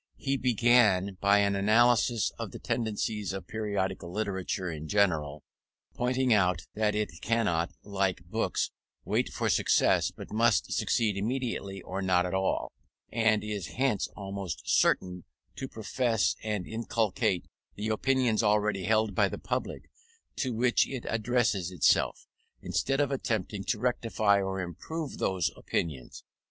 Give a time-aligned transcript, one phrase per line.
[0.17, 5.43] He began by an analysis of the tendencies of periodical literature in general;
[5.93, 8.71] pointing out, that it cannot, like books,
[9.05, 12.71] wait for success, but must succeed immediately or not at all,
[13.11, 15.23] and is hence almost certain
[15.55, 19.87] to profess and inculcate the opinions already held by the public
[20.37, 22.25] to which it addresses itself,
[22.63, 26.23] instead of attempting to rectify or improve those opinions.